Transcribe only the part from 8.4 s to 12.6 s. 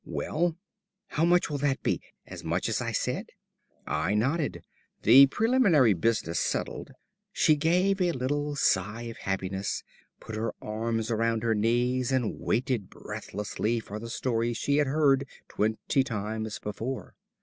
sigh of happiness, put her arms round her knees, and